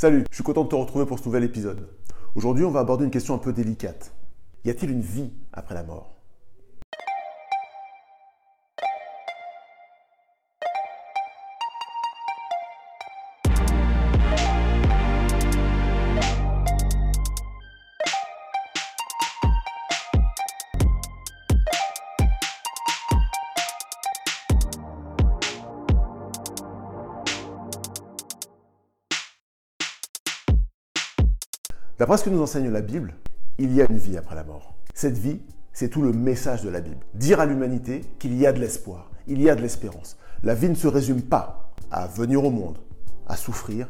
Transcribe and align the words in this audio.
Salut, 0.00 0.24
je 0.30 0.36
suis 0.36 0.42
content 0.42 0.64
de 0.64 0.68
te 0.70 0.74
retrouver 0.74 1.04
pour 1.04 1.18
ce 1.18 1.26
nouvel 1.26 1.44
épisode. 1.44 1.86
Aujourd'hui, 2.34 2.64
on 2.64 2.70
va 2.70 2.80
aborder 2.80 3.04
une 3.04 3.10
question 3.10 3.34
un 3.34 3.38
peu 3.38 3.52
délicate. 3.52 4.14
Y 4.64 4.70
a-t-il 4.70 4.92
une 4.92 5.02
vie 5.02 5.30
après 5.52 5.74
la 5.74 5.82
mort? 5.82 6.19
D'après 32.00 32.16
ce 32.16 32.24
que 32.24 32.30
nous 32.30 32.40
enseigne 32.40 32.70
la 32.70 32.80
Bible, 32.80 33.12
il 33.58 33.74
y 33.74 33.82
a 33.82 33.90
une 33.90 33.98
vie 33.98 34.16
après 34.16 34.34
la 34.34 34.42
mort. 34.42 34.72
Cette 34.94 35.18
vie, 35.18 35.38
c'est 35.74 35.90
tout 35.90 36.00
le 36.00 36.14
message 36.14 36.62
de 36.62 36.70
la 36.70 36.80
Bible. 36.80 36.96
Dire 37.12 37.40
à 37.40 37.44
l'humanité 37.44 38.00
qu'il 38.18 38.34
y 38.38 38.46
a 38.46 38.54
de 38.54 38.58
l'espoir, 38.58 39.10
il 39.26 39.42
y 39.42 39.50
a 39.50 39.54
de 39.54 39.60
l'espérance. 39.60 40.16
La 40.42 40.54
vie 40.54 40.70
ne 40.70 40.74
se 40.74 40.88
résume 40.88 41.20
pas 41.20 41.74
à 41.90 42.06
venir 42.06 42.42
au 42.42 42.50
monde, 42.50 42.78
à 43.28 43.36
souffrir 43.36 43.86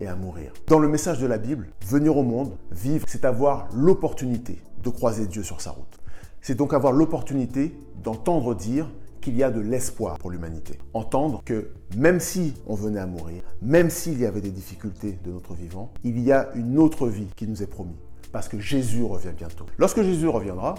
et 0.00 0.06
à 0.06 0.14
mourir. 0.14 0.52
Dans 0.68 0.78
le 0.78 0.86
message 0.86 1.18
de 1.18 1.26
la 1.26 1.36
Bible, 1.36 1.70
venir 1.84 2.16
au 2.16 2.22
monde, 2.22 2.52
vivre, 2.70 3.06
c'est 3.08 3.24
avoir 3.24 3.66
l'opportunité 3.74 4.62
de 4.84 4.90
croiser 4.90 5.26
Dieu 5.26 5.42
sur 5.42 5.60
sa 5.60 5.72
route. 5.72 5.98
C'est 6.40 6.54
donc 6.54 6.72
avoir 6.72 6.92
l'opportunité 6.92 7.76
d'entendre 8.04 8.54
dire 8.54 8.88
qu'il 9.28 9.36
y 9.36 9.42
a 9.42 9.50
de 9.50 9.60
l'espoir 9.60 10.16
pour 10.16 10.30
l'humanité. 10.30 10.78
Entendre 10.94 11.42
que 11.44 11.68
même 11.94 12.18
si 12.18 12.54
on 12.66 12.74
venait 12.74 12.98
à 12.98 13.06
mourir, 13.06 13.42
même 13.60 13.90
s'il 13.90 14.18
y 14.18 14.24
avait 14.24 14.40
des 14.40 14.50
difficultés 14.50 15.18
de 15.22 15.30
notre 15.30 15.52
vivant, 15.52 15.92
il 16.02 16.18
y 16.18 16.32
a 16.32 16.48
une 16.54 16.78
autre 16.78 17.08
vie 17.08 17.28
qui 17.36 17.46
nous 17.46 17.62
est 17.62 17.66
promise. 17.66 17.98
Parce 18.32 18.48
que 18.48 18.58
Jésus 18.58 19.04
revient 19.04 19.34
bientôt. 19.36 19.66
Lorsque 19.76 20.00
Jésus 20.00 20.28
reviendra, 20.28 20.76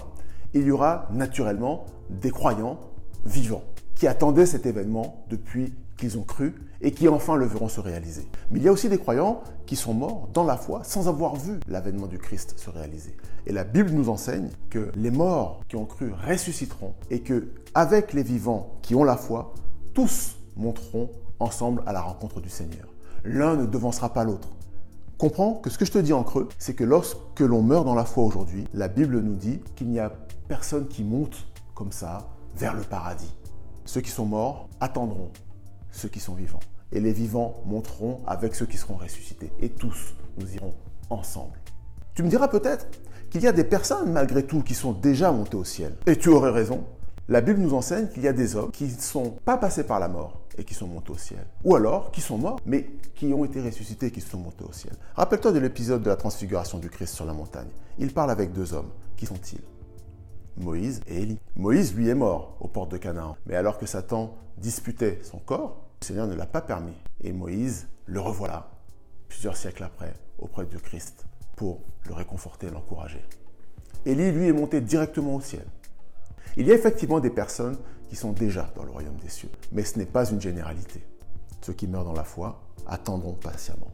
il 0.52 0.64
y 0.64 0.72
aura 0.72 1.08
naturellement 1.12 1.86
des 2.08 2.32
croyants 2.32 2.80
vivants 3.24 3.62
qui 4.00 4.06
attendaient 4.06 4.46
cet 4.46 4.64
événement 4.64 5.22
depuis 5.28 5.74
qu'ils 5.98 6.16
ont 6.16 6.22
cru 6.22 6.54
et 6.80 6.90
qui 6.92 7.06
enfin 7.06 7.36
le 7.36 7.44
verront 7.44 7.68
se 7.68 7.80
réaliser. 7.80 8.26
Mais 8.50 8.58
il 8.58 8.64
y 8.64 8.68
a 8.68 8.72
aussi 8.72 8.88
des 8.88 8.96
croyants 8.96 9.42
qui 9.66 9.76
sont 9.76 9.92
morts 9.92 10.30
dans 10.32 10.44
la 10.44 10.56
foi 10.56 10.80
sans 10.84 11.06
avoir 11.06 11.36
vu 11.36 11.60
l'avènement 11.68 12.06
du 12.06 12.16
Christ 12.16 12.58
se 12.58 12.70
réaliser. 12.70 13.14
Et 13.46 13.52
la 13.52 13.62
Bible 13.62 13.90
nous 13.90 14.08
enseigne 14.08 14.48
que 14.70 14.90
les 14.96 15.10
morts 15.10 15.60
qui 15.68 15.76
ont 15.76 15.84
cru 15.84 16.14
ressusciteront 16.26 16.94
et 17.10 17.20
que 17.20 17.50
avec 17.74 18.14
les 18.14 18.22
vivants 18.22 18.70
qui 18.80 18.94
ont 18.94 19.04
la 19.04 19.18
foi, 19.18 19.52
tous 19.92 20.36
monteront 20.56 21.10
ensemble 21.38 21.82
à 21.84 21.92
la 21.92 22.00
rencontre 22.00 22.40
du 22.40 22.48
Seigneur. 22.48 22.88
L'un 23.22 23.54
ne 23.54 23.66
devancera 23.66 24.14
pas 24.14 24.24
l'autre. 24.24 24.48
Comprends 25.18 25.56
que 25.56 25.68
ce 25.68 25.76
que 25.76 25.84
je 25.84 25.92
te 25.92 25.98
dis 25.98 26.14
en 26.14 26.22
creux, 26.22 26.48
c'est 26.58 26.72
que 26.72 26.84
lorsque 26.84 27.40
l'on 27.40 27.60
meurt 27.60 27.84
dans 27.84 27.94
la 27.94 28.06
foi 28.06 28.24
aujourd'hui, 28.24 28.64
la 28.72 28.88
Bible 28.88 29.20
nous 29.20 29.36
dit 29.36 29.60
qu'il 29.76 29.90
n'y 29.90 30.00
a 30.00 30.10
personne 30.48 30.88
qui 30.88 31.04
monte 31.04 31.46
comme 31.74 31.92
ça 31.92 32.30
vers 32.56 32.74
le 32.74 32.80
paradis. 32.80 33.30
Ceux 33.90 34.02
qui 34.02 34.12
sont 34.12 34.24
morts 34.24 34.68
attendront 34.78 35.32
ceux 35.90 36.08
qui 36.08 36.20
sont 36.20 36.34
vivants. 36.34 36.60
Et 36.92 37.00
les 37.00 37.12
vivants 37.12 37.60
monteront 37.66 38.20
avec 38.24 38.54
ceux 38.54 38.66
qui 38.66 38.76
seront 38.76 38.94
ressuscités. 38.94 39.50
Et 39.58 39.68
tous, 39.68 40.14
nous 40.38 40.48
irons 40.54 40.74
ensemble. 41.10 41.58
Tu 42.14 42.22
me 42.22 42.28
diras 42.28 42.46
peut-être 42.46 42.86
qu'il 43.30 43.42
y 43.42 43.48
a 43.48 43.52
des 43.52 43.64
personnes, 43.64 44.12
malgré 44.12 44.46
tout, 44.46 44.62
qui 44.62 44.74
sont 44.74 44.92
déjà 44.92 45.32
montées 45.32 45.56
au 45.56 45.64
ciel. 45.64 45.96
Et 46.06 46.14
tu 46.14 46.28
aurais 46.28 46.52
raison. 46.52 46.84
La 47.28 47.40
Bible 47.40 47.58
nous 47.58 47.74
enseigne 47.74 48.06
qu'il 48.06 48.22
y 48.22 48.28
a 48.28 48.32
des 48.32 48.54
hommes 48.54 48.70
qui 48.70 48.84
ne 48.84 49.00
sont 49.00 49.30
pas 49.44 49.56
passés 49.56 49.82
par 49.82 49.98
la 49.98 50.06
mort 50.06 50.40
et 50.56 50.62
qui 50.62 50.74
sont 50.74 50.86
montés 50.86 51.10
au 51.10 51.18
ciel. 51.18 51.44
Ou 51.64 51.74
alors 51.74 52.12
qui 52.12 52.20
sont 52.20 52.38
morts, 52.38 52.60
mais 52.64 52.90
qui 53.16 53.34
ont 53.34 53.44
été 53.44 53.60
ressuscités 53.60 54.06
et 54.06 54.10
qui 54.12 54.20
sont 54.20 54.38
montés 54.38 54.62
au 54.62 54.72
ciel. 54.72 54.94
Rappelle-toi 55.16 55.50
de 55.50 55.58
l'épisode 55.58 56.04
de 56.04 56.10
la 56.10 56.16
transfiguration 56.16 56.78
du 56.78 56.90
Christ 56.90 57.16
sur 57.16 57.24
la 57.24 57.32
montagne. 57.32 57.66
Il 57.98 58.12
parle 58.12 58.30
avec 58.30 58.52
deux 58.52 58.72
hommes. 58.72 58.90
Qui 59.16 59.26
sont-ils? 59.26 59.58
Moïse 60.60 61.00
et 61.06 61.22
Élie. 61.22 61.38
Moïse, 61.56 61.94
lui, 61.94 62.08
est 62.08 62.14
mort 62.14 62.56
aux 62.60 62.68
portes 62.68 62.92
de 62.92 62.96
Canaan. 62.96 63.36
Mais 63.46 63.56
alors 63.56 63.78
que 63.78 63.86
Satan 63.86 64.34
disputait 64.58 65.18
son 65.22 65.38
corps, 65.38 65.82
le 66.00 66.06
Seigneur 66.06 66.26
ne 66.26 66.34
l'a 66.34 66.46
pas 66.46 66.60
permis. 66.60 66.96
Et 67.22 67.32
Moïse 67.32 67.88
le 68.06 68.20
revoilà, 68.20 68.70
plusieurs 69.28 69.56
siècles 69.56 69.84
après, 69.84 70.14
auprès 70.38 70.66
de 70.66 70.78
Christ, 70.78 71.26
pour 71.56 71.80
le 72.06 72.14
réconforter 72.14 72.68
et 72.68 72.70
l'encourager. 72.70 73.24
Élie, 74.06 74.32
lui, 74.32 74.48
est 74.48 74.52
monté 74.52 74.80
directement 74.80 75.36
au 75.36 75.40
ciel. 75.40 75.64
Il 76.56 76.66
y 76.66 76.72
a 76.72 76.74
effectivement 76.74 77.20
des 77.20 77.30
personnes 77.30 77.76
qui 78.08 78.16
sont 78.16 78.32
déjà 78.32 78.70
dans 78.74 78.82
le 78.82 78.90
royaume 78.90 79.16
des 79.22 79.28
cieux, 79.28 79.50
mais 79.72 79.84
ce 79.84 79.98
n'est 79.98 80.06
pas 80.06 80.28
une 80.28 80.40
généralité. 80.40 81.00
Ceux 81.60 81.72
qui 81.72 81.86
meurent 81.86 82.04
dans 82.04 82.12
la 82.12 82.24
foi 82.24 82.60
attendront 82.86 83.34
patiemment. 83.34 83.92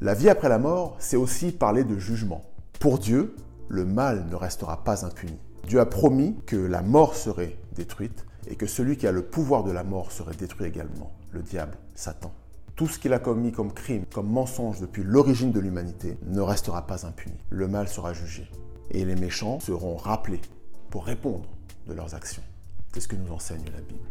La 0.00 0.12
vie 0.12 0.28
après 0.28 0.48
la 0.48 0.58
mort, 0.58 0.96
c'est 0.98 1.16
aussi 1.16 1.52
parler 1.52 1.84
de 1.84 1.96
jugement. 1.96 2.42
Pour 2.78 2.98
Dieu, 2.98 3.34
le 3.68 3.86
mal 3.86 4.26
ne 4.28 4.34
restera 4.34 4.84
pas 4.84 5.06
impuni. 5.06 5.38
Dieu 5.66 5.80
a 5.80 5.86
promis 5.86 6.36
que 6.46 6.56
la 6.56 6.82
mort 6.82 7.14
serait 7.14 7.56
détruite 7.74 8.26
et 8.46 8.56
que 8.56 8.66
celui 8.66 8.98
qui 8.98 9.06
a 9.06 9.12
le 9.12 9.22
pouvoir 9.22 9.64
de 9.64 9.70
la 9.70 9.82
mort 9.82 10.12
serait 10.12 10.36
détruit 10.36 10.66
également, 10.66 11.10
le 11.32 11.40
diable, 11.40 11.78
Satan. 11.94 12.32
Tout 12.76 12.86
ce 12.86 12.98
qu'il 12.98 13.14
a 13.14 13.18
commis 13.18 13.50
comme 13.50 13.72
crime, 13.72 14.04
comme 14.12 14.28
mensonge 14.28 14.80
depuis 14.80 15.02
l'origine 15.02 15.52
de 15.52 15.60
l'humanité 15.60 16.18
ne 16.26 16.40
restera 16.40 16.86
pas 16.86 17.06
impuni. 17.06 17.36
Le 17.48 17.66
mal 17.66 17.88
sera 17.88 18.12
jugé 18.12 18.50
et 18.90 19.04
les 19.06 19.14
méchants 19.14 19.58
seront 19.60 19.96
rappelés 19.96 20.42
pour 20.90 21.06
répondre 21.06 21.48
de 21.86 21.94
leurs 21.94 22.14
actions. 22.14 22.42
C'est 22.92 23.00
ce 23.00 23.08
que 23.08 23.16
nous 23.16 23.32
enseigne 23.32 23.64
la 23.72 23.80
Bible. 23.80 24.04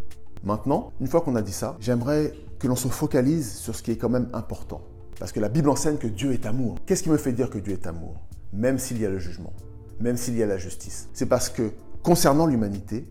Maintenant, 0.43 0.91
une 0.99 1.07
fois 1.07 1.21
qu'on 1.21 1.35
a 1.35 1.41
dit 1.43 1.53
ça, 1.53 1.77
j'aimerais 1.79 2.33
que 2.57 2.67
l'on 2.67 2.75
se 2.75 2.87
focalise 2.87 3.53
sur 3.53 3.75
ce 3.75 3.83
qui 3.83 3.91
est 3.91 3.97
quand 3.97 4.09
même 4.09 4.29
important. 4.33 4.81
Parce 5.19 5.31
que 5.31 5.39
la 5.39 5.49
Bible 5.49 5.69
enseigne 5.69 5.97
que 5.97 6.07
Dieu 6.07 6.33
est 6.33 6.47
amour. 6.47 6.77
Qu'est-ce 6.85 7.03
qui 7.03 7.09
me 7.09 7.17
fait 7.17 7.31
dire 7.31 7.49
que 7.49 7.59
Dieu 7.59 7.73
est 7.73 7.85
amour? 7.85 8.15
Même 8.53 8.79
s'il 8.79 8.99
y 8.99 9.05
a 9.05 9.09
le 9.09 9.19
jugement 9.19 9.53
même 9.99 10.17
s'il 10.17 10.37
y 10.37 10.43
a 10.43 10.45
la 10.45 10.57
justice. 10.57 11.09
C'est 11.13 11.25
parce 11.25 11.49
que, 11.49 11.71
concernant 12.01 12.45
l'humanité, 12.45 13.05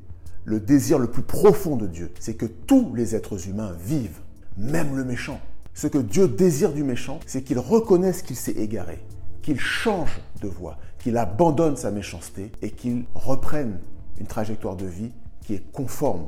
le 0.44 0.60
désir 0.60 0.98
le 0.98 1.10
plus 1.10 1.22
profond 1.22 1.76
de 1.76 1.86
Dieu, 1.86 2.12
c'est 2.18 2.34
que 2.34 2.46
tous 2.46 2.94
les 2.94 3.14
êtres 3.14 3.48
humains 3.48 3.72
vivent, 3.78 4.20
même 4.56 4.96
le 4.96 5.04
méchant. 5.04 5.40
Ce 5.74 5.86
que 5.86 5.98
Dieu 5.98 6.28
désire 6.28 6.72
du 6.72 6.84
méchant, 6.84 7.20
c'est 7.26 7.42
qu'il 7.42 7.58
reconnaisse 7.58 8.22
qu'il 8.22 8.36
s'est 8.36 8.52
égaré, 8.52 8.98
qu'il 9.40 9.58
change 9.58 10.20
de 10.40 10.48
voie, 10.48 10.78
qu'il 10.98 11.16
abandonne 11.16 11.76
sa 11.76 11.90
méchanceté 11.90 12.52
et 12.60 12.70
qu'il 12.70 13.04
reprenne 13.14 13.78
une 14.18 14.26
trajectoire 14.26 14.76
de 14.76 14.86
vie 14.86 15.12
qui 15.40 15.54
est 15.54 15.72
conforme 15.72 16.26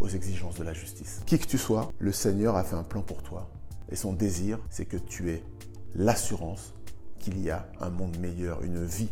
aux 0.00 0.08
exigences 0.08 0.56
de 0.56 0.64
la 0.64 0.72
justice. 0.72 1.20
Qui 1.26 1.38
que 1.38 1.46
tu 1.46 1.58
sois, 1.58 1.90
le 1.98 2.12
Seigneur 2.12 2.56
a 2.56 2.64
fait 2.64 2.76
un 2.76 2.82
plan 2.82 3.02
pour 3.02 3.22
toi. 3.22 3.50
Et 3.90 3.96
son 3.96 4.12
désir, 4.12 4.58
c'est 4.70 4.84
que 4.84 4.96
tu 4.96 5.30
aies 5.30 5.42
l'assurance 5.94 6.74
qu'il 7.18 7.40
y 7.40 7.50
a 7.50 7.68
un 7.80 7.90
monde 7.90 8.16
meilleur, 8.18 8.62
une 8.62 8.84
vie 8.84 9.10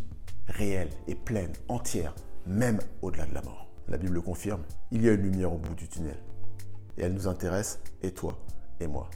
réelle 0.49 0.91
et 1.07 1.15
pleine, 1.15 1.53
entière, 1.69 2.15
même 2.47 2.79
au-delà 3.03 3.27
de 3.27 3.35
la 3.35 3.43
mort. 3.43 3.69
La 3.89 3.99
Bible 3.99 4.15
le 4.15 4.21
confirme, 4.23 4.63
il 4.91 5.03
y 5.03 5.09
a 5.09 5.13
une 5.13 5.23
lumière 5.23 5.53
au 5.53 5.59
bout 5.59 5.75
du 5.75 5.89
tunnel. 5.89 6.17
Et 6.97 7.03
elle 7.03 7.15
nous 7.15 7.29
intéresse, 7.29 7.81
et 8.03 8.13
toi, 8.13 8.39
et 8.81 8.87
moi. 8.87 9.11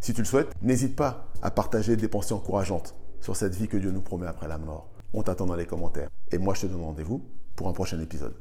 Si 0.00 0.12
tu 0.12 0.20
le 0.20 0.26
souhaites, 0.26 0.50
n'hésite 0.62 0.96
pas 0.96 1.28
à 1.42 1.50
partager 1.50 1.96
des 1.96 2.08
pensées 2.08 2.34
encourageantes 2.34 2.94
sur 3.20 3.36
cette 3.36 3.54
vie 3.54 3.68
que 3.68 3.76
Dieu 3.76 3.90
nous 3.90 4.02
promet 4.02 4.26
après 4.26 4.48
la 4.48 4.58
mort. 4.58 4.90
On 5.12 5.22
t'attend 5.22 5.46
dans 5.46 5.56
les 5.56 5.66
commentaires. 5.66 6.08
Et 6.30 6.38
moi, 6.38 6.54
je 6.54 6.62
te 6.62 6.66
donne 6.66 6.82
rendez-vous 6.82 7.24
pour 7.56 7.68
un 7.68 7.72
prochain 7.72 8.00
épisode. 8.00 8.34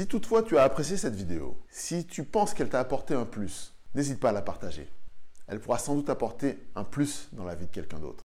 Si 0.00 0.06
toutefois 0.06 0.42
tu 0.42 0.56
as 0.56 0.62
apprécié 0.62 0.96
cette 0.96 1.14
vidéo, 1.14 1.62
si 1.68 2.06
tu 2.06 2.24
penses 2.24 2.54
qu'elle 2.54 2.70
t'a 2.70 2.80
apporté 2.80 3.12
un 3.12 3.26
plus, 3.26 3.74
n'hésite 3.94 4.18
pas 4.18 4.30
à 4.30 4.32
la 4.32 4.40
partager. 4.40 4.90
Elle 5.46 5.60
pourra 5.60 5.76
sans 5.76 5.94
doute 5.94 6.08
apporter 6.08 6.58
un 6.74 6.84
plus 6.84 7.28
dans 7.32 7.44
la 7.44 7.54
vie 7.54 7.66
de 7.66 7.70
quelqu'un 7.70 7.98
d'autre. 7.98 8.22